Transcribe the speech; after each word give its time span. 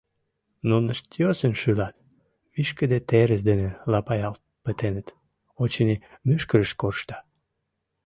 Нунышт 0.67 1.07
йӧсын 1.21 1.53
шӱлат, 1.61 1.95
вишкыде 2.53 2.99
терыс 3.09 3.41
дене 3.49 3.69
лапаялт 3.91 4.41
пытеныт, 4.63 5.07
очыни, 5.61 5.95
мӱшкырышт 6.27 6.75
коршта. 6.81 7.17